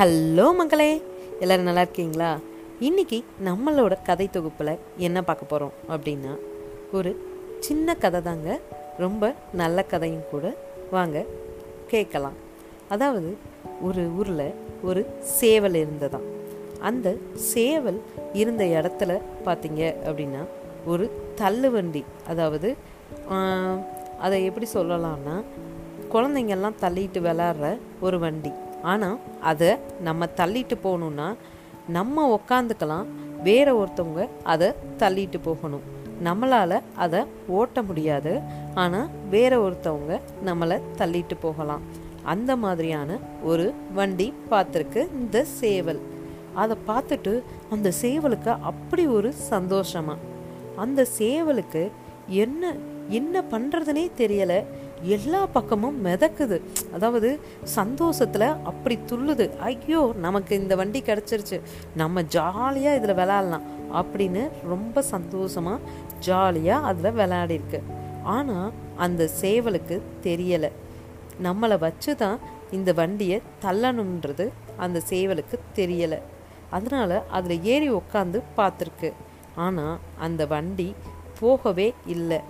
Hello 0.00 0.44
மக்களே 0.58 1.02
எல்லாரும் 1.40 1.64
நல்லா 1.64 1.80
இருக்கீங்களா? 1.80 2.28
இன்னைக்கு 2.80 3.16
நம்மளோட 3.46 3.94
கதை 4.04 4.26
தொகுப்பில் 4.28 4.70
என்ன 5.06 5.18
பார்க்க 5.22 5.50
போகிறோம் 5.50 5.72
அப்படின்னா 5.94 6.32
ஒரு 6.92 7.10
சின்ன 7.66 7.94
கதை 7.94 8.20
தாங்க. 8.28 8.58
ரொம்ப 8.98 9.32
நல்ல 9.60 9.82
கதையும் 9.82 10.24
கூட. 10.30 10.54
வாங்க 10.90 11.24
கேட்கலாம். 11.92 12.38
அதாவது 12.88 13.36
ஒரு 13.82 14.04
ஊரில் 14.20 14.54
ஒரு 14.82 15.02
சேவல் 15.20 15.76
இருந்ததாம். 15.82 16.26
அந்த 16.90 17.14
சேவல் 17.34 18.00
இருந்த 18.32 18.64
இடத்துல 18.64 19.18
பார்த்தீங்க 19.44 19.82
அப்படின்னா 20.06 20.42
ஒரு 20.86 21.10
தள்ளுவண்டி 21.42 22.04
அதாவது 22.28 22.70
அதை 24.20 24.44
எப்படி 24.44 24.68
சொல்லலாம்னா 24.74 25.36
குழந்தைங்கெல்லாம் 26.14 26.80
தள்ளிட்டு 26.86 27.22
விளாட்ற 27.28 27.76
ஒரு 28.00 28.18
வண்டி. 28.18 28.54
ஆனால் 28.82 29.18
அதை 29.40 29.76
நம்ம 30.02 30.28
தள்ளிட்டு 30.36 30.76
போகணுன்னா 30.84 31.34
நம்ம 31.88 32.40
உக்காந்துக்கலாம். 32.40 33.06
வேற 33.42 33.68
ஒருத்தவங்க 33.74 34.28
அதை 34.42 34.72
தள்ளிட்டு 34.98 35.38
போகணும். 35.42 35.82
நம்மளால் 36.24 36.80
அதை 36.96 37.20
ஓட்ட 37.46 37.82
முடியாது. 37.82 38.40
ஆனால் 38.74 39.08
வேற 39.30 39.52
ஒருத்தவங்க 39.66 40.20
நம்மளை 40.44 40.80
தள்ளிட்டு 40.98 41.36
போகலாம். 41.40 41.80
அந்த 42.22 42.56
மாதிரியான 42.56 43.18
ஒரு 43.42 43.74
வண்டி 43.94 44.34
பார்த்துருக்கு 44.50 45.08
இந்த 45.20 45.44
சேவல். 45.44 46.00
அதை 46.54 46.76
பார்த்துட்டு 46.86 47.42
அந்த 47.70 47.92
சேவலுக்கு 48.02 48.56
அப்படி 48.60 49.06
ஒரு 49.06 49.34
சந்தோஷமா. 49.50 50.16
அந்த 50.76 51.06
சேவலுக்கு 51.18 51.90
என்ன 52.26 52.74
என்ன 53.08 53.42
பண்ணுறதுனே 53.50 54.10
தெரியலை. 54.16 54.64
எல்லா 55.16 55.46
பக்கமும் 55.46 56.06
மிதக்குது. 56.06 56.60
அதாவது 56.94 57.40
சந்தோஷத்தில் 57.62 58.56
அப்படி 58.70 58.98
துள்ளுது. 59.10 59.46
ஐயோ 59.58 60.12
நமக்கு 60.16 60.52
இந்த 60.60 60.76
வண்டி 60.76 61.00
கிடச்சிருச்சு. 61.08 61.58
நம்ம 61.96 62.22
ஜாலியாக 62.22 62.98
இதில் 62.98 63.18
விளையாடலாம் 63.20 63.66
அப்படின்னு 64.00 64.42
ரொம்ப 64.72 65.02
சந்தோஷமாக 65.02 65.80
ஜாலியாக 66.18 66.86
அதில் 66.86 67.16
விளையாடிருக்கு 67.20 67.80
ஆனால் 68.36 68.72
அந்த 68.96 69.28
சேவலுக்கு 69.40 70.02
தெரியலை. 70.26 70.70
நம்மளை 71.46 71.78
வச்சு 71.78 72.16
தான் 72.16 72.38
இந்த 72.72 72.92
வண்டியை 72.92 73.40
தள்ளணுன்றது 73.64 74.46
அந்த 74.76 75.02
சேவலுக்கு 75.10 75.58
தெரியலை. 75.78 76.20
அதனால் 76.70 77.16
அதில் 77.36 77.64
ஏறி 77.64 77.90
உக்காந்து 77.90 78.40
பார்த்துருக்கு 78.58 79.10
ஆனால் 79.54 79.98
அந்த 80.18 80.46
வண்டி 80.46 80.94
போகவே 81.40 81.94
இல்லை. 82.06 82.40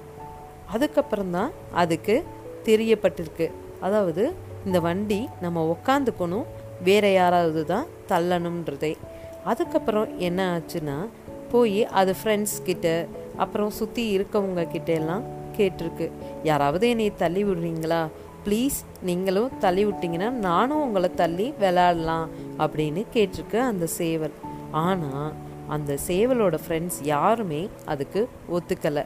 அதுக்கப்புறம் 0.75 1.31
தான் 1.31 1.53
அதுக்கு 1.75 2.25
தெரியப்பட்டிருக்கு. 2.65 3.51
அதாவது 3.81 4.35
இந்த 4.67 4.81
வண்டி 4.81 5.29
நம்ம 5.41 5.77
உக்காந்துக்கணும் 5.77 6.45
வேற 6.85 7.13
யாராவது 7.13 7.67
தான் 7.67 7.87
தள்ளணுன்றதே 8.09 8.97
அதுக்கப்புறம் 9.45 10.19
என்ன 10.19 10.41
ஆச்சுன்னா 10.55 11.07
போய் 11.51 11.87
அது 11.87 12.15
ஃப்ரெண்ட்ஸ் 12.25 12.59
கிட்ட 12.65 13.07
அப்புறம் 13.37 13.71
சுற்றி 13.71 14.19
இருக்கவங்க 14.19 14.69
கிட்ட 14.69 14.93
எல்லாம் 14.93 15.23
கேட்டிருக்கு. 15.57 16.11
யாராவது 16.43 16.89
என்னை 16.89 17.13
தள்ளி 17.15 17.45
விடுறீங்களா? 17.45 18.09
ப்ளீஸ் 18.45 18.79
நீங்களும் 19.03 19.51
தள்ளி 19.59 19.85
விட்டீங்கன்னா 19.85 20.31
நானும் 20.31 20.83
உங்களை 20.83 21.11
தள்ளி 21.15 21.55
விளையாடலாம் 21.59 22.31
அப்படின்னு 22.59 23.05
கேட்டிருக்கு 23.15 23.59
அந்த 23.59 23.87
சேவல். 23.87 24.37
ஆனால் 24.71 25.33
அந்த 25.69 25.99
சேவலோட 26.07 26.59
ஃப்ரெண்ட்ஸ் 26.69 27.01
யாருமே 27.03 27.69
அதுக்கு 27.85 28.29
ஒத்துக்கலை. 28.53 29.05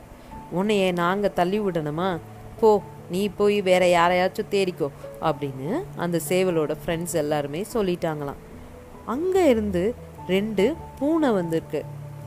உன்னைய 0.56 0.92
நாங்கள் 0.92 1.33
தள்ளி 1.33 1.61
விடணுமா? 1.61 2.18
போ 2.60 2.83
நீ 3.10 3.28
போய் 3.28 3.62
வேற 3.62 3.84
யாரையாச்சும் 3.86 4.50
தேடிக்கோ 4.50 4.88
அப்படின்னு 5.20 5.83
அந்த 5.97 6.20
சேவலோட 6.28 6.77
ஃப்ரெண்ட்ஸ் 6.83 7.12
எல்லாருமே 7.12 7.64
சொல்லிட்டாங்களாம். 7.74 8.41
அங்கே 9.05 9.48
இருந்து 9.48 9.95
ரெண்டு 10.27 10.74
பூனை 10.98 11.30
வந்திருக்கு. 11.30 11.84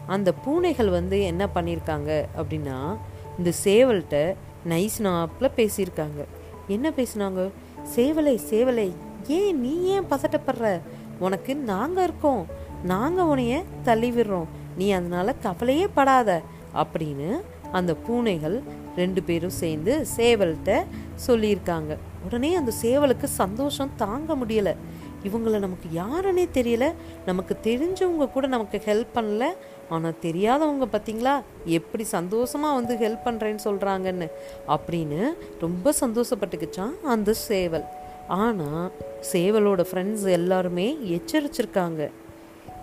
அந்த 0.07 0.33
பூனைகள் 0.33 0.89
வந்து 0.89 1.23
என்ன 1.23 1.49
பண்ணியிருக்காங்க 1.55 2.11
அப்படின்னா 2.37 2.97
இந்த 3.37 3.51
சேவல்கிட்ட 3.63 4.35
நைஸ் 4.67 4.99
நாப்பில் 4.99 5.55
பேசியிருக்காங்க. 5.55 6.21
என்ன 6.67 6.89
பேசினாங்க? 6.89 7.49
சேவலை 7.95 8.35
சேவலை 8.51 8.87
ஏன் 9.27 9.59
நீ 9.61 9.83
ஏன் 9.83 10.09
பதட்டப்படுற? 10.09 10.81
உனக்கு 11.19 11.55
நாங்கள் 11.55 12.03
இருக்கோம். 12.03 12.45
நாங்கள் 12.83 13.25
உன்னைய 13.25 13.63
தள்ளி 13.83 14.11
விடுறோம் 14.11 14.47
நீ 14.77 14.91
அதனால 14.91 15.33
கவலையே 15.33 15.87
படாத 15.93 16.41
அப்படின்னு 16.73 17.29
அந்த 17.71 17.95
பூனைகள் 17.95 18.61
ரெண்டு 18.95 19.23
பேரும் 19.23 19.49
சேர்ந்து 19.49 20.05
சேவல்கிட்ட 20.17 20.85
சொல்லியிருக்காங்க. 21.27 21.97
உடனே 22.25 22.55
அந்த 22.55 22.71
சேவலுக்கு 22.81 23.23
சந்தோஷம் 23.23 23.89
தாங்க 23.95 24.35
முடியல. 24.35 24.75
இவங்களை 25.23 25.59
நமக்கு 25.59 25.89
யாருன்னே 25.93 26.49
தெரியல. 26.53 26.93
நமக்கு 27.25 27.57
தெரிஞ்சவங்க 27.63 28.31
கூட 28.31 28.47
நமக்கு 28.47 28.81
ஹெல்ப் 28.85 29.17
பண்ணல. 29.17 29.45
ஆனால் 29.89 30.15
தெரியாதவங்க 30.21 30.87
பார்த்தீங்களா? 30.91 31.41
எப்படி 31.65 32.03
சந்தோஷமாக 32.03 32.75
வந்து 32.75 32.95
ஹெல்ப் 32.95 33.27
பண்ணுறேன்னு 33.27 33.59
சொல்கிறாங்கன்னு 33.63 34.29
அப்படின்னு 34.67 35.33
ரொம்ப 35.59 35.93
சந்தோஷப்பட்டுக்குச்சான் 35.99 37.01
அந்த 37.01 37.33
சேவல். 37.33 37.83
ஆனால் 38.27 38.91
சேவலோட 39.31 39.85
ஃப்ரெண்ட்ஸ் 39.91 40.27
எல்லாருமே 40.27 40.97
எச்சரிச்சிருக்காங்க. 41.01 42.09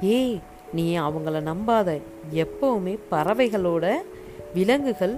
ஏய் 0.01 0.41
நீ 0.73 0.99
அவங்கள 0.99 1.55
நம்பாத. 1.55 2.01
எப்பவுமே 2.35 2.99
பறவைகளோட 3.11 3.93
விலங்குகள் 4.55 5.15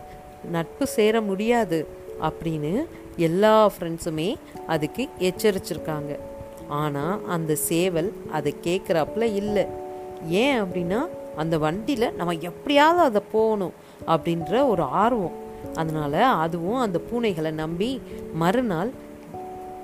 நட்பு 0.54 0.86
சேர 0.96 1.20
முடியாது 1.20 1.78
அப்படின்னு 2.28 2.72
எல்லா 3.16 3.54
ஃப்ரெண்ட்ஸுமே 3.74 4.30
அதுக்கு 4.66 5.04
எச்சரிச்சிருக்காங்க. 5.28 6.12
ஆனால் 6.80 7.24
அந்த 7.34 7.52
சேவல் 7.68 8.10
அதை 8.32 8.52
கேட்குறாப்புல 8.66 9.24
இல்லை. 9.40 9.64
ஏன் 10.42 10.58
அப்படின்னா 10.62 11.00
அந்த 11.36 11.54
வண்டியில் 11.64 12.14
நம்ம 12.18 12.34
எப்படியாவது 12.50 13.02
அதை 13.08 13.22
போகணும் 13.32 13.74
அப்படின்ற 14.06 14.68
ஒரு 14.68 14.82
ஆர்வம். 15.02 15.36
அதனால் 15.74 16.20
அதுவும் 16.44 16.80
அந்த 16.80 16.98
பூனைகளை 17.10 17.50
நம்பி 17.62 17.90
மறுநாள் 18.34 18.90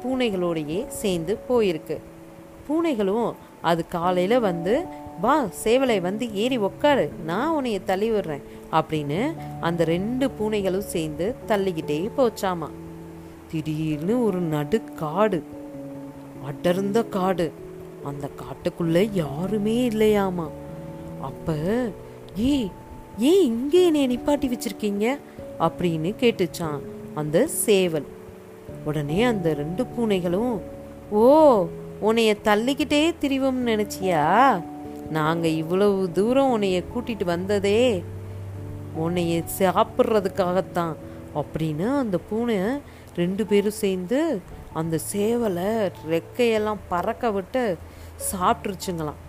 பூனைகளோடையே 0.03 0.81
சேர்ந்து 1.01 1.33
போயிருக்கு. 1.49 1.97
பூனைகளும் 2.67 3.29
அது 3.71 3.83
காலையில் 3.89 4.45
வந்து 4.49 4.75
வா 5.21 5.35
சேவலை 5.65 5.97
வந்து 6.01 6.25
ஏறி 6.43 6.59
உக்காரு. 6.59 7.05
நான் 7.25 7.53
உன்னைய 7.57 7.81
தள்ளி 7.85 8.09
விடுறேன். 8.11 8.45
அப்படின்னு 8.73 9.35
அந்த 9.61 9.85
ரெண்டு 9.85 10.31
பூனைகளும் 10.31 10.89
சேர்ந்து 10.95 11.35
தள்ளிக்கிட்டே 11.47 12.11
போச்சாமா. 12.17 12.69
திடீர்னு 13.51 14.25
ஒரு 14.25 14.41
நடு 14.41 14.85
காடு 14.85 15.43
அடர்ந்த 16.45 17.05
காடு. 17.05 17.53
அந்த 18.05 18.31
காட்டுக்குள்ள 18.41 19.09
யாருமே 19.13 19.89
இல்லையாமா. 19.89 20.51
அப்ப 21.21 21.55
ஏய் 22.37 22.71
ஏன் 23.19 23.45
இங்கே 23.45 23.85
என்னை 23.85 24.17
நிப்பாட்டி 24.17 24.53
வச்சிருக்கீங்க? 24.53 25.19
அப்படின்னு 25.61 26.15
கேட்டுச்சான் 26.21 26.79
அந்த 27.15 27.47
சேவல். 27.47 28.07
உடனே 28.85 29.23
அந்த 29.23 29.55
ரெண்டு 29.55 29.85
பூனைகளும் 29.85 30.61
ஓ 31.11 31.67
உன்னைய 32.03 32.37
தள்ளிக்கிட்டே 32.45 33.15
திரிவோம்னு 33.21 33.65
நினைச்சியா? 33.67 34.63
நாங்கள் 35.11 35.51
இவ்வளவு 35.51 36.13
தூரம் 36.13 36.51
உன்னைய 36.57 36.85
கூட்டிட்டு 36.95 37.25
வந்ததே 37.25 38.05
உன்னைய 38.99 39.45
சாப்பிட்றதுக்காகத்தான். 39.59 40.95
அப்படின்னு 41.35 41.99
அந்த 41.99 42.19
பூனை 42.19 42.59
ரெண்டு 43.17 43.47
பேரும் 43.47 43.81
சேர்ந்து 43.83 44.41
அந்த 44.73 44.99
சேவலை 45.13 45.93
ரெக்கையெல்லாம் 46.11 46.81
பறக்க 46.89 47.31
விட்டு 47.31 47.77
சாப்பிட்ருச்சுங்களாம் 48.33 49.21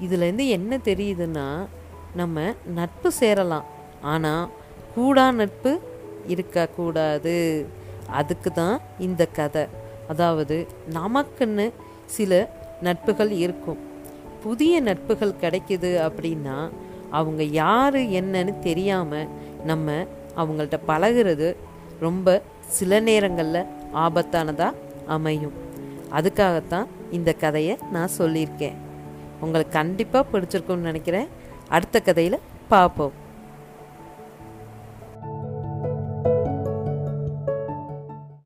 இதுலேருந்து 0.00 0.46
என்ன 0.48 0.76
தெரியுதுன்னா 0.76 1.66
நம்ம 2.14 2.54
நட்பு 2.74 3.12
சேரலாம். 3.12 3.64
ஆனால் 4.02 4.50
கூடா 4.94 5.30
நட்பு 5.30 5.80
இருக்கக்கூடாது 6.26 7.66
அதுக்கு 8.06 8.52
தான் 8.52 8.80
இந்த 8.98 9.26
கதை. 9.26 9.66
அதாவது 10.08 10.66
நமக்குன்னு 10.92 11.72
சில 12.06 12.50
நட்புகள் 12.82 13.30
இருக்கும். 13.30 13.78
புதிய 14.42 14.80
நட்புகள் 14.80 15.40
கிடைக்குது 15.40 15.90
அப்படின்னா 16.06 16.70
அவங்க 17.18 17.42
யார் 17.62 17.98
என்னன்னு 18.18 18.58
தெரியாமல் 18.68 19.28
நம்ம 19.64 19.92
அவங்கள்ட்ட 20.36 20.78
பழகுறது 20.88 21.48
ரொம்ப 22.00 22.42
சில 22.78 23.00
நேரங்களில் 23.08 23.68
ஆபத்தானதாக 24.06 24.78
அமையும். 25.06 25.56
அதுக்காகத்தான் 26.12 26.86
இந்த 27.10 27.30
கதையை 27.32 27.74
நான் 27.92 28.16
சொல்லியிருக்கேன். 28.18 28.78
உங்களுக்கு 29.40 29.72
கண்டிப்பாக 29.78 30.24
பிடிச்சிருக்கும்னு 30.32 30.88
நினைக்கிறேன். 30.90 31.28
அடுத்த 31.68 32.00
கதையில் 32.00 32.44
பார்ப்போம் 32.68 33.22